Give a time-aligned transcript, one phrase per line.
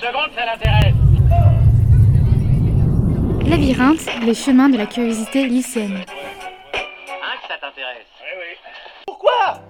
[0.00, 0.94] seconde, ça l'intéresse.
[3.46, 6.04] Labyrinthe, les chemins de la curiosité lycéenne.
[6.72, 8.56] Hein, que ça t'intéresse Oui, oui.
[9.06, 9.60] Pourquoi?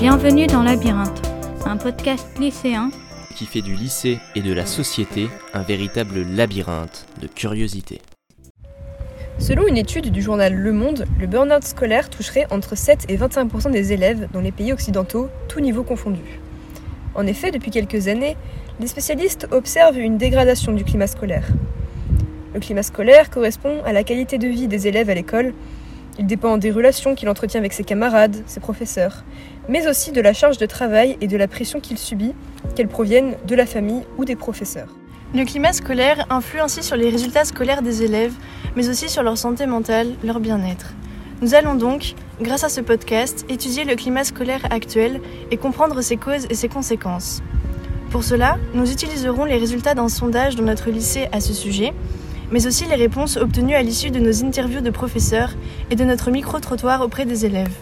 [0.00, 1.20] Bienvenue dans Labyrinthe,
[1.66, 2.90] un podcast lycéen
[3.36, 8.00] qui fait du lycée et de la société un véritable labyrinthe de curiosité.
[9.38, 13.70] Selon une étude du journal Le Monde, le burn-out scolaire toucherait entre 7 et 25%
[13.70, 16.40] des élèves dans les pays occidentaux, tous niveaux confondus.
[17.14, 18.36] En effet, depuis quelques années,
[18.80, 21.46] les spécialistes observent une dégradation du climat scolaire.
[22.52, 25.54] Le climat scolaire correspond à la qualité de vie des élèves à l'école.
[26.18, 29.24] Il dépend des relations qu'il entretient avec ses camarades, ses professeurs,
[29.68, 32.34] mais aussi de la charge de travail et de la pression qu'il subit,
[32.74, 34.97] qu'elles proviennent de la famille ou des professeurs.
[35.34, 38.32] Le climat scolaire influe ainsi sur les résultats scolaires des élèves,
[38.76, 40.94] mais aussi sur leur santé mentale, leur bien-être.
[41.42, 45.20] Nous allons donc, grâce à ce podcast, étudier le climat scolaire actuel
[45.50, 47.42] et comprendre ses causes et ses conséquences.
[48.10, 51.92] Pour cela, nous utiliserons les résultats d'un sondage dans notre lycée à ce sujet,
[52.50, 55.50] mais aussi les réponses obtenues à l'issue de nos interviews de professeurs
[55.90, 57.76] et de notre micro-trottoir auprès des élèves.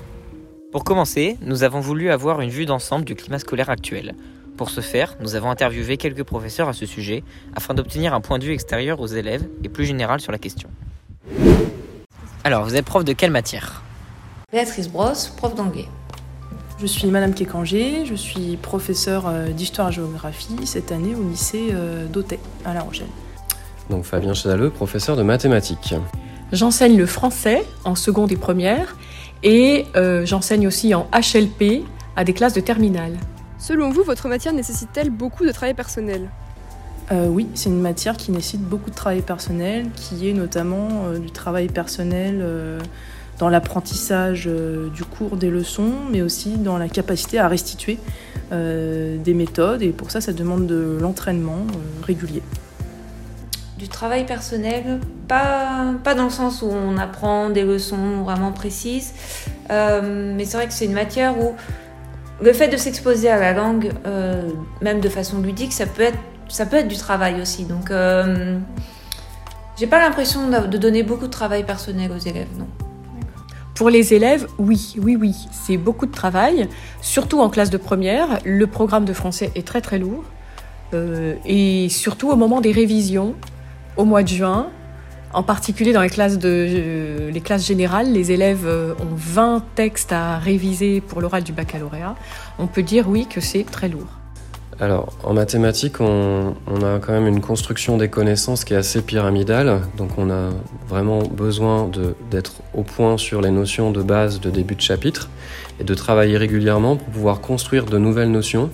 [0.72, 4.16] Pour commencer, nous avons voulu avoir une vue d'ensemble du climat scolaire actuel.
[4.56, 7.22] Pour ce faire, nous avons interviewé quelques professeurs à ce sujet
[7.54, 10.70] afin d'obtenir un point de vue extérieur aux élèves et plus général sur la question.
[12.42, 13.82] Alors, vous êtes prof de quelle matière?
[14.50, 15.88] Béatrice Brosse, prof d'anglais.
[16.78, 22.38] Je suis Madame Kékanger, je suis professeure euh, d'histoire-géographie cette année au lycée euh, d'Auteuil
[22.64, 23.06] à La Rochelle.
[23.91, 25.94] Donc Fabien Chedaleux, professeur de mathématiques.
[26.52, 28.96] J'enseigne le français en seconde et première
[29.42, 31.82] et euh, j'enseigne aussi en HLP
[32.14, 33.18] à des classes de terminale.
[33.67, 36.28] Selon vous, votre matière nécessite-t-elle beaucoup de travail personnel?
[37.11, 41.19] Euh, oui, c'est une matière qui nécessite beaucoup de travail personnel, qui est notamment euh,
[41.19, 42.78] du travail personnel euh,
[43.41, 47.98] dans l'apprentissage euh, du cours des leçons, mais aussi dans la capacité à restituer
[48.53, 49.83] euh, des méthodes.
[49.83, 52.44] Et pour ça, ça demande de l'entraînement euh, régulier.
[53.78, 59.12] Du travail personnel, pas, pas dans le sens où on apprend des leçons vraiment précises,
[59.72, 61.56] euh, mais c'est vrai que c'est une matière où
[62.41, 64.50] le fait de s'exposer à la langue, euh,
[64.82, 67.64] même de façon ludique, ça peut être, ça peut être du travail aussi.
[67.64, 68.58] Donc, euh,
[69.78, 72.66] j'ai pas l'impression de donner beaucoup de travail personnel aux élèves, non.
[73.75, 76.66] Pour les élèves, oui, oui, oui, c'est beaucoup de travail,
[77.02, 78.38] surtout en classe de première.
[78.42, 80.25] Le programme de français est très très lourd,
[80.94, 83.34] euh, et surtout au moment des révisions,
[83.98, 84.69] au mois de juin,
[85.32, 89.62] en particulier dans les classes, de, euh, les classes générales, les élèves euh, ont 20
[89.75, 92.14] textes à réviser pour l'oral du baccalauréat.
[92.59, 94.09] On peut dire oui que c'est très lourd.
[94.78, 99.00] Alors, en mathématiques, on, on a quand même une construction des connaissances qui est assez
[99.00, 99.81] pyramidale.
[99.97, 100.50] Donc, on a
[100.87, 101.91] vraiment besoin
[102.31, 105.31] d'être au point sur les notions de base de début de chapitre
[105.81, 108.69] et de travailler régulièrement pour pouvoir construire de nouvelles notions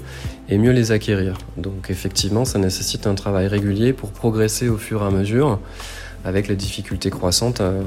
[0.49, 1.39] et mieux les acquérir.
[1.57, 5.61] Donc, effectivement, ça nécessite un travail régulier pour progresser au fur et à mesure
[6.25, 7.83] avec les difficultés croissantes euh,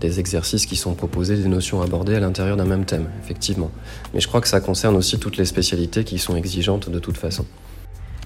[0.00, 3.70] des exercices qui sont proposés, des notions abordées à l'intérieur d'un même thème, effectivement.
[4.14, 7.18] Mais je crois que ça concerne aussi toutes les spécialités qui sont exigeantes de toute
[7.18, 7.44] façon.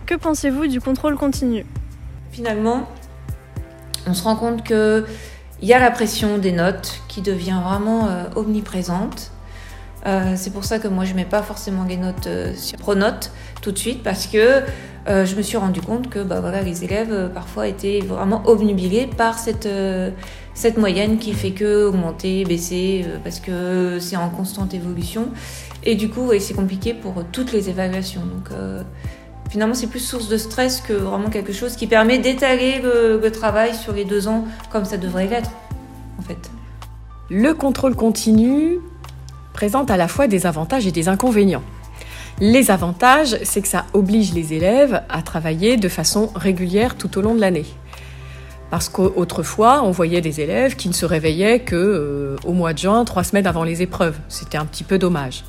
[0.07, 1.67] Que pensez-vous du contrôle continu?
[2.31, 2.89] Finalement,
[4.07, 5.05] on se rend compte que
[5.63, 9.31] il y a la pression des notes qui devient vraiment euh, omniprésente.
[10.07, 13.31] Euh, c'est pour ça que moi je mets pas forcément les notes euh, sur Pronote
[13.63, 14.61] tout de suite parce que
[15.07, 18.43] euh, je me suis rendu compte que bah, voilà, les élèves euh, parfois étaient vraiment
[18.47, 20.11] obnubilés par cette, euh,
[20.55, 25.29] cette moyenne qui fait que augmenter, baisser parce que c'est en constante évolution
[25.83, 28.23] et du coup c'est compliqué pour toutes les évaluations.
[28.23, 28.57] Donc
[29.51, 33.33] finalement c'est plus source de stress que vraiment quelque chose qui permet d'étaler le, le
[33.33, 35.51] travail sur les deux ans comme ça devrait l'être
[36.19, 36.51] en fait.
[37.29, 38.79] Le contrôle continu
[39.53, 41.63] présente à la fois des avantages et des inconvénients.
[42.41, 47.21] Les avantages, c'est que ça oblige les élèves à travailler de façon régulière tout au
[47.21, 47.67] long de l'année.
[48.71, 52.79] Parce qu'autrefois, on voyait des élèves qui ne se réveillaient que euh, au mois de
[52.79, 54.19] juin, trois semaines avant les épreuves.
[54.29, 55.45] C'était un petit peu dommage.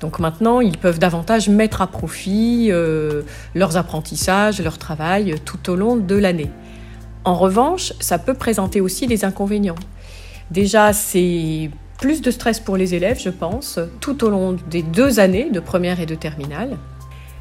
[0.00, 3.20] Donc maintenant, ils peuvent davantage mettre à profit euh,
[3.54, 6.50] leurs apprentissages, leur travail euh, tout au long de l'année.
[7.24, 9.74] En revanche, ça peut présenter aussi des inconvénients.
[10.50, 11.70] Déjà, c'est
[12.00, 15.60] plus de stress pour les élèves, je pense, tout au long des deux années de
[15.60, 16.78] première et de terminale.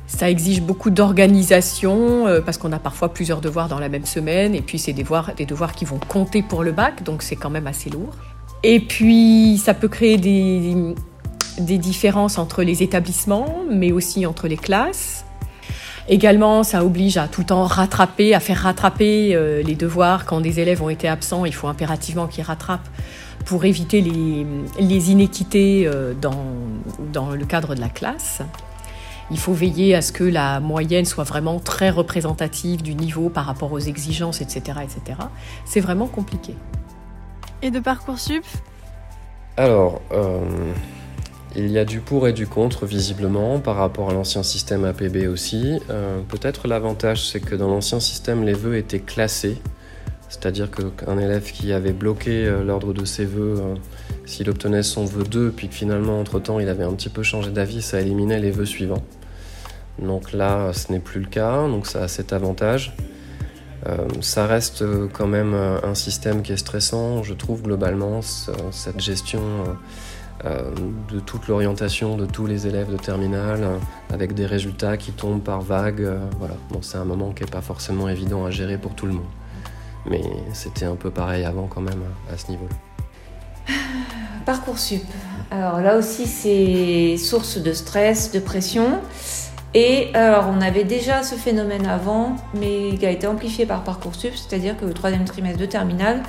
[0.05, 4.55] Ça exige beaucoup d'organisation euh, parce qu'on a parfois plusieurs devoirs dans la même semaine
[4.55, 7.35] et puis c'est des devoirs, des devoirs qui vont compter pour le bac, donc c'est
[7.35, 8.13] quand même assez lourd.
[8.63, 10.75] Et puis ça peut créer des,
[11.59, 15.23] des différences entre les établissements, mais aussi entre les classes.
[16.11, 20.25] Également, ça oblige à tout le temps rattraper, à faire rattraper euh, les devoirs.
[20.25, 22.89] Quand des élèves ont été absents, il faut impérativement qu'ils rattrapent
[23.45, 24.43] pour éviter les,
[24.79, 26.45] les inéquités euh, dans,
[27.13, 28.41] dans le cadre de la classe.
[29.29, 33.45] Il faut veiller à ce que la moyenne soit vraiment très représentative du niveau par
[33.45, 34.79] rapport aux exigences, etc.
[34.81, 35.19] etc.
[35.65, 36.55] C'est vraiment compliqué.
[37.61, 38.43] Et de Parcoursup?
[39.57, 40.39] Alors, euh,
[41.55, 45.27] il y a du pour et du contre, visiblement, par rapport à l'ancien système APB
[45.27, 45.79] aussi.
[45.89, 49.57] Euh, Peut-être l'avantage, c'est que dans l'ancien système, les vœux étaient classés.
[50.29, 53.75] C'est-à-dire qu'un élève qui avait bloqué euh, l'ordre de ses vœux, euh,
[54.27, 57.49] s'il obtenait son vœu 2, puis que finalement, entre-temps, il avait un petit peu changé
[57.49, 59.03] d'avis, ça éliminait les vœux suivants.
[59.97, 62.95] Donc là, ce n'est plus le cas, donc ça a cet avantage.
[64.21, 69.41] Ça reste quand même un système qui est stressant, je trouve globalement, ce- cette gestion
[70.43, 73.77] de toute l'orientation de tous les élèves de terminale, euh,
[74.13, 76.01] avec des résultats qui tombent par vagues.
[76.01, 79.13] euh, voilà, c'est un moment qui n'est pas forcément évident à gérer pour tout le
[79.13, 79.27] monde.
[80.05, 80.21] Mais
[80.53, 82.01] c'était un peu pareil avant quand même
[82.33, 83.75] à ce niveau-là.
[84.45, 85.03] Parcoursup.
[85.51, 88.99] Alors là aussi, c'est source de stress, de pression.
[89.73, 94.33] Et alors, on avait déjà ce phénomène avant, mais qui a été amplifié par Parcoursup,
[94.35, 96.23] c'est-à-dire que le troisième trimestre de terminale,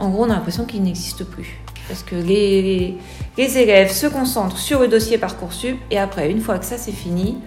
[0.00, 1.60] en gros, on a l'impression qu'il n'existe plus.
[1.90, 2.96] Parce que les,
[3.36, 6.92] les élèves se concentrent sur le dossier Parcoursup, et après, une fois que ça c'est
[6.92, 7.38] fini,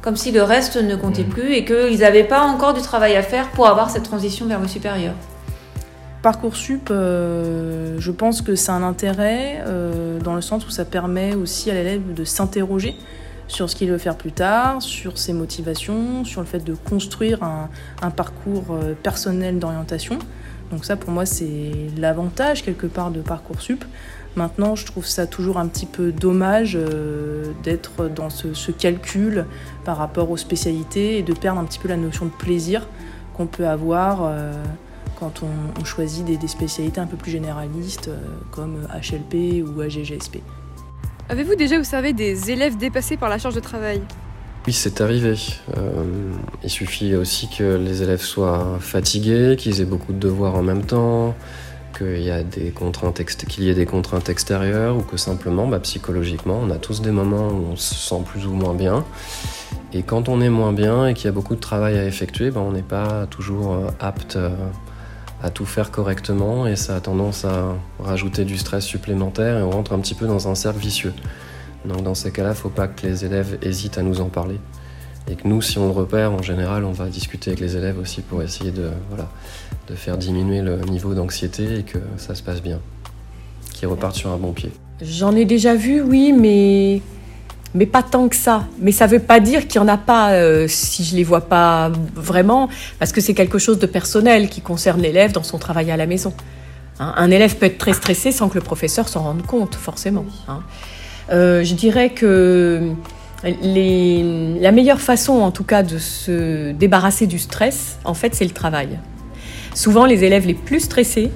[0.00, 3.22] comme si le reste ne comptait plus et qu'ils n'avaient pas encore du travail à
[3.22, 5.12] faire pour avoir cette transition vers le supérieur.
[6.22, 11.34] Parcoursup, euh, je pense que c'est un intérêt euh, dans le sens où ça permet
[11.34, 12.96] aussi à l'élève de s'interroger
[13.46, 17.42] sur ce qu'il veut faire plus tard, sur ses motivations, sur le fait de construire
[17.42, 17.68] un,
[18.00, 20.18] un parcours euh, personnel d'orientation.
[20.70, 23.84] Donc ça, pour moi, c'est l'avantage quelque part de Parcoursup.
[24.36, 29.46] Maintenant, je trouve ça toujours un petit peu dommage euh, d'être dans ce, calcul
[29.84, 32.86] par rapport aux spécialités et de perdre un petit peu la notion de plaisir
[33.34, 34.52] qu'on peut avoir euh,
[35.18, 38.18] quand on, choisit des, des spécialités un peu plus généralistes euh,
[38.50, 40.38] comme HLP ou AGGSP.
[41.30, 44.02] Avez-vous déjà observé des élèves dépassés par la charge de travail?
[44.66, 45.36] Oui, c'est arrivé.
[45.76, 46.32] Euh,
[46.64, 50.84] il suffit aussi que les élèves soient fatigués, qu'ils aient beaucoup de devoirs en même
[50.84, 51.36] temps,
[51.96, 56.70] qu'il y, a des contraintes ait des contraintes extérieures ou que simplement, bah, psychologiquement, on
[56.70, 59.04] a tous des moments où on se sent plus ou moins bien.
[59.92, 62.50] Et quand on est moins bien et qu'il y a beaucoup de travail à effectuer,
[62.50, 64.50] bah, on n'est pas toujours euh, apte euh,
[65.44, 69.70] à tout faire correctement et ça a tendance à rajouter du stress supplémentaire et on
[69.70, 71.14] rentre un petit peu dans un cercle vicieux.
[71.86, 74.26] Donc dans ces cas-là, il ne faut pas que les élèves hésitent à nous en
[74.26, 74.58] parler.
[75.28, 77.98] Et que nous, si on le repère, en général, on va discuter avec les élèves
[77.98, 79.28] aussi pour essayer de, voilà,
[79.88, 82.78] de faire diminuer le niveau d'anxiété et que ça se passe bien.
[83.72, 84.70] Qu'ils repartent sur un bon pied.
[85.02, 87.02] J'en ai déjà vu, oui, mais,
[87.74, 88.66] mais pas tant que ça.
[88.78, 91.42] Mais ça veut pas dire qu'il y en a pas euh, si je les vois
[91.42, 92.68] pas vraiment,
[92.98, 96.06] parce que c'est quelque chose de personnel qui concerne l'élève dans son travail à la
[96.06, 96.32] maison.
[97.00, 100.24] Hein, un élève peut être très stressé sans que le professeur s'en rende compte, forcément.
[100.48, 100.60] hein.
[101.30, 102.92] Euh, je dirais que
[103.42, 108.50] la meilleure façon, en tout cas, de se débarrasser du stress, en fait, c'est le
[108.50, 108.98] travail.
[109.74, 111.30] Souvent, les élèves les plus stressés,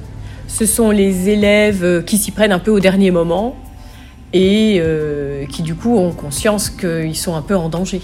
[0.48, 3.54] ce sont les élèves euh, qui s'y prennent un peu au dernier moment
[4.32, 8.00] et euh, qui, du coup, ont conscience qu'ils sont un peu en danger.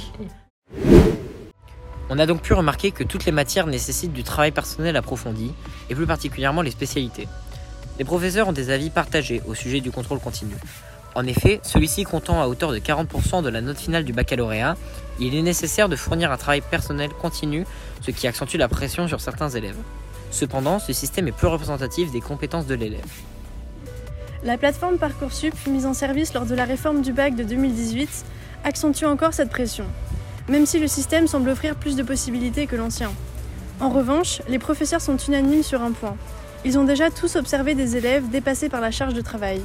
[2.09, 5.53] On a donc pu remarquer que toutes les matières nécessitent du travail personnel approfondi,
[5.91, 7.27] et plus particulièrement les spécialités.
[7.99, 10.55] Les professeurs ont des avis partagés au sujet du contrôle continu.
[11.17, 14.77] En effet, celui-ci comptant à hauteur de 40% de la note finale du baccalauréat,
[15.19, 17.65] il est nécessaire de fournir un travail personnel continu,
[18.03, 19.79] ce qui accentue la pression sur certains élèves.
[20.31, 23.01] Cependant, ce système est peu représentatif des compétences de l'élève.
[24.45, 28.27] La plateforme Parcoursup, mise en service lors de la réforme du bac de 2018,
[28.65, 29.87] accentue encore cette pression,
[30.51, 33.11] même si le système semble offrir plus de possibilités que l'ancien.
[33.81, 36.17] En revanche, les professeurs sont unanimes sur un point.
[36.67, 39.63] Ils ont déjà tous observé des élèves dépassés par la charge de travail.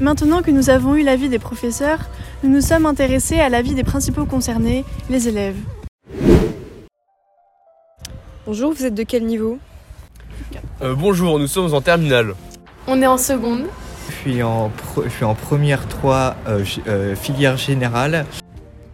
[0.00, 1.98] Maintenant que nous avons eu l'avis des professeurs,
[2.42, 5.56] nous nous sommes intéressés à l'avis des principaux concernés, les élèves.
[8.46, 9.58] Bonjour, vous êtes de quel niveau?
[10.82, 12.34] Euh, bonjour, nous sommes en terminale.
[12.88, 13.66] On est en seconde.
[14.08, 18.26] Je suis en, pro- je suis en première 3 euh, euh, filière générale.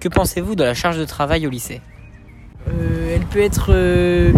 [0.01, 1.81] Que pensez-vous de la charge de travail au lycée?
[2.69, 4.33] Euh, elle peut être euh,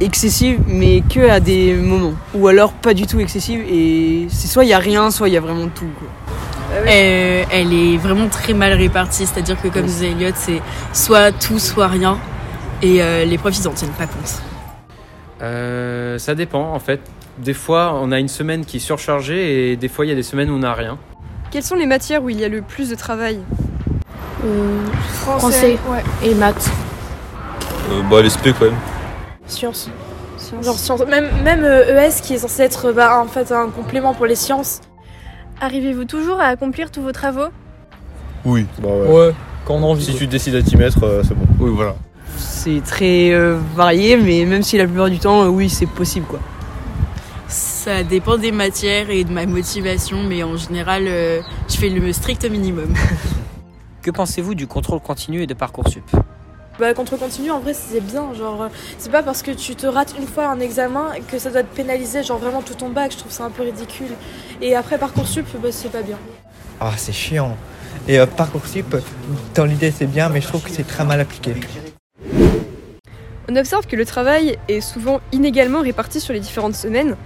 [0.00, 2.14] excessive, mais que à des moments.
[2.34, 5.34] Ou alors pas du tout excessive, et c'est soit il y a rien, soit il
[5.34, 5.88] y a vraiment tout.
[5.98, 6.08] Quoi.
[6.88, 10.60] Euh, elle est vraiment très mal répartie, c'est-à-dire que comme disait Elliot, c'est
[10.92, 12.18] soit tout, soit rien.
[12.82, 14.42] Et euh, les profs, ils en tiennent pas compte.
[15.42, 17.00] Euh, ça dépend en fait.
[17.38, 20.14] Des fois, on a une semaine qui est surchargée et des fois, il y a
[20.14, 20.98] des semaines où on n'a rien.
[21.50, 23.40] Quelles sont les matières où il y a le plus de travail?
[24.44, 24.84] Euh,
[25.22, 25.76] Français,
[26.22, 26.70] et maths.
[27.90, 28.74] Euh, bah, l'SP quand même.
[29.46, 29.90] Sciences.
[30.62, 31.00] Genre sciences.
[31.06, 34.34] Même, même euh, ES qui est censé être bah, en fait un complément pour les
[34.34, 34.80] sciences.
[35.60, 37.48] Arrivez-vous toujours à accomplir tous vos travaux?
[38.44, 38.66] Oui.
[38.78, 39.34] Bah ouais.
[39.64, 40.04] quand on a envie.
[40.04, 41.46] Si tu décides à t'y mettre, euh, c'est bon.
[41.58, 41.94] Oui, voilà.
[42.36, 46.26] C'est très euh, varié, mais même si la plupart du temps, euh, oui, c'est possible
[46.26, 46.40] quoi.
[47.48, 52.12] Ça dépend des matières et de ma motivation, mais en général, euh, je fais le
[52.12, 52.92] strict minimum.
[54.02, 56.04] Que pensez-vous du contrôle continu et de Parcoursup?
[56.78, 58.34] Bah, contre continu, en vrai, c'est bien.
[58.34, 58.68] Genre, euh,
[58.98, 61.74] c'est pas parce que tu te rates une fois un examen que ça doit te
[61.74, 63.12] pénaliser, genre vraiment tout ton bac.
[63.12, 64.10] Je trouve ça un peu ridicule.
[64.60, 66.18] Et après, Parcoursup, bah, c'est pas bien.
[66.78, 67.56] Ah, c'est chiant.
[68.06, 68.96] Et euh, Parcoursup,
[69.54, 71.54] dans l'idée c'est bien, mais je trouve que c'est très mal appliqué.
[73.48, 77.16] On observe que le travail est souvent inégalement réparti sur les différentes semaines.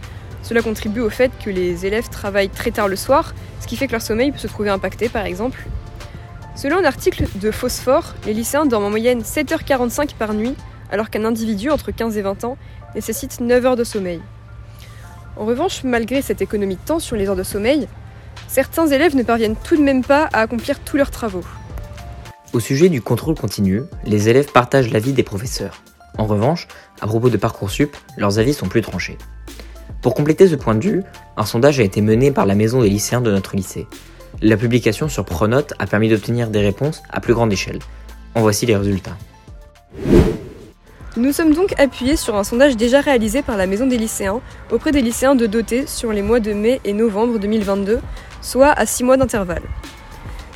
[0.43, 3.89] Cela contribue au fait que les élèves travaillent très tard le soir, ce qui fait
[3.89, 5.67] que leur sommeil peut se trouver impacté par exemple.
[6.61, 10.55] Selon un article de Phosphore, les lycéens dorment en moyenne 7h45 par nuit,
[10.93, 12.59] alors qu'un individu entre 15 et 20 ans
[12.95, 14.21] nécessite 9 heures de sommeil.
[15.39, 17.89] En revanche, malgré cette économie de temps sur les heures de sommeil,
[18.47, 21.45] certains élèves ne parviennent tout de même pas à accomplir tous leurs travaux.
[22.53, 25.83] Au sujet du contrôle continu, les élèves partagent l'avis des professeurs.
[26.19, 26.69] En revanche,
[27.01, 29.17] à propos de Parcoursup, leurs avis sont plus tranchés.
[30.03, 31.03] Pour compléter ce point de vue,
[31.39, 33.87] un sondage a été mené par la maison des lycéens de notre lycée.
[34.43, 37.79] La publication sur Pronote a permis d'obtenir des réponses à plus grande échelle.
[38.35, 39.17] En voici les résultats.
[41.17, 44.93] Nous sommes donc appuyés sur un sondage déjà réalisé par la Maison des lycéens auprès
[44.93, 47.99] des lycéens de doté sur les mois de mai et novembre 2022,
[48.41, 49.65] soit à 6 mois d'intervalle.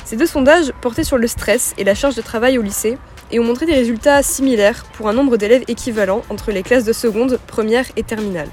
[0.05, 2.97] Ces deux sondages portaient sur le stress et la charge de travail au lycée
[3.31, 6.93] et ont montré des résultats similaires pour un nombre d'élèves équivalent entre les classes de
[6.93, 8.49] seconde, première et terminale.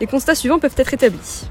[0.00, 1.48] Les constats suivants peuvent être établis.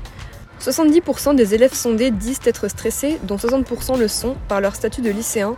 [0.65, 5.12] 70% des élèves sondés disent être stressés, dont 60% le sont par leur statut de
[5.12, 5.55] lycéen.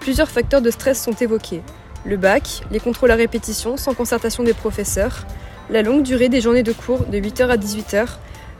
[0.00, 1.62] Plusieurs facteurs de stress sont évoqués.
[2.04, 5.24] Le bac, les contrôles à répétition sans concertation des professeurs,
[5.70, 8.08] la longue durée des journées de cours de 8h à 18h,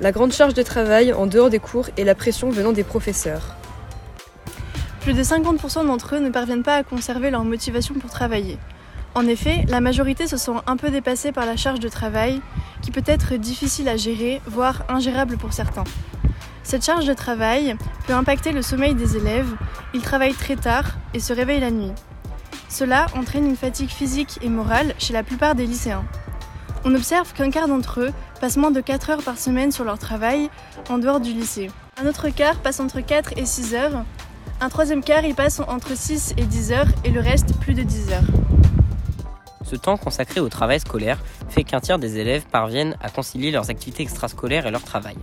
[0.01, 3.57] la grande charge de travail en dehors des cours et la pression venant des professeurs.
[5.01, 8.59] Plus de 50% d'entre eux ne parviennent pas à conserver leur motivation pour travailler.
[9.15, 12.41] En effet, la majorité se sent un peu dépassée par la charge de travail,
[12.81, 15.85] qui peut être difficile à gérer, voire ingérable pour certains.
[16.63, 17.77] Cette charge de travail
[18.07, 19.53] peut impacter le sommeil des élèves,
[19.95, 21.93] ils travaillent très tard et se réveillent la nuit.
[22.69, 26.05] Cela entraîne une fatigue physique et morale chez la plupart des lycéens.
[26.85, 29.99] On observe qu'un quart d'entre eux passent moins de 4 heures par semaine sur leur
[29.99, 30.49] travail
[30.89, 31.71] en dehors du lycée.
[32.01, 34.05] Un autre quart passe entre 4 et 6 heures.
[34.61, 37.83] Un troisième quart y passe entre 6 et 10 heures et le reste plus de
[37.83, 38.60] 10 heures.
[39.71, 43.71] Ce temps consacré au travail scolaire fait qu'un tiers des élèves parviennent à concilier leurs
[43.71, 45.15] activités extrascolaires et leur travail.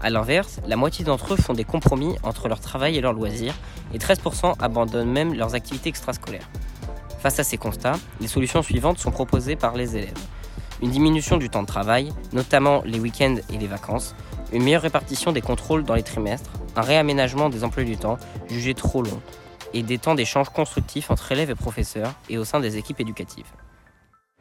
[0.00, 3.52] A l'inverse, la moitié d'entre eux font des compromis entre leur travail et leurs loisirs,
[3.92, 6.48] et 13% abandonnent même leurs activités extrascolaires.
[7.18, 10.16] Face à ces constats, les solutions suivantes sont proposées par les élèves.
[10.80, 14.14] Une diminution du temps de travail, notamment les week-ends et les vacances,
[14.54, 18.16] une meilleure répartition des contrôles dans les trimestres, un réaménagement des emplois du temps
[18.48, 19.20] jugés trop longs,
[19.74, 23.52] et des temps d'échange constructifs entre élèves et professeurs et au sein des équipes éducatives.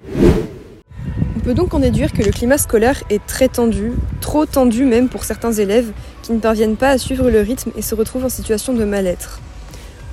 [0.08, 5.10] On peut donc en déduire que le climat scolaire est très tendu, trop tendu même
[5.10, 5.92] pour certains élèves
[6.22, 9.40] qui ne parviennent pas à suivre le rythme et se retrouvent en situation de mal-être.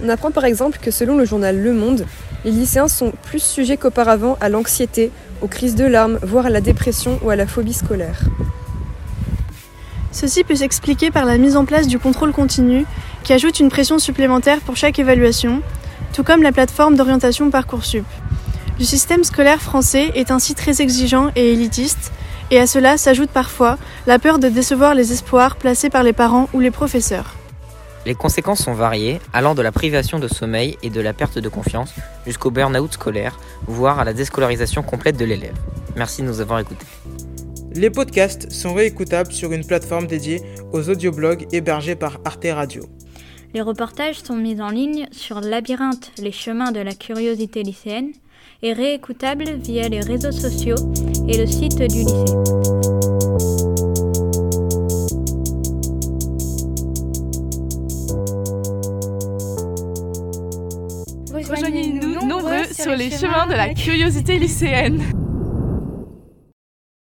[0.05, 2.07] On apprend par exemple que selon le journal Le Monde,
[2.45, 6.61] les lycéens sont plus sujets qu'auparavant à l'anxiété, aux crises de larmes, voire à la
[6.61, 8.21] dépression ou à la phobie scolaire.
[10.13, 12.87] Ceci peut s'expliquer par la mise en place du contrôle continu
[13.25, 15.61] qui ajoute une pression supplémentaire pour chaque évaluation,
[16.13, 18.05] tout comme la plateforme d'orientation Parcoursup.
[18.79, 22.13] Le système scolaire français est ainsi très exigeant et élitiste,
[22.51, 26.51] et à cela s'ajoute parfois la peur de décevoir les espoirs placés par les parents
[26.53, 27.35] ou les professeurs.
[28.05, 31.49] Les conséquences sont variées, allant de la privation de sommeil et de la perte de
[31.49, 31.95] confiance
[32.27, 35.57] jusqu'au burn-out scolaire, voire à la déscolarisation complète de l'élève.
[35.97, 36.87] Merci de nous avoir écoutés.
[37.73, 40.43] Les podcasts sont réécoutables sur une plateforme dédiée
[40.73, 42.85] aux audioblogs hébergés par Arte Radio.
[43.55, 48.13] Les reportages sont mis en ligne sur Labyrinthe, les chemins de la curiosité lycéenne,
[48.63, 50.77] et réécoutables via les réseaux sociaux
[51.29, 52.25] et le site du lycée.
[61.33, 65.26] Rejoignez-nous nombreux sur les chemins de la curiosité lycéenne.